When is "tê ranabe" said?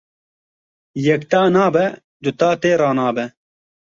2.61-3.25